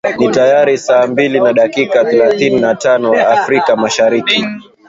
[0.19, 4.45] ni tayari saa mbili na dakika thelathini na tano afrika mashariki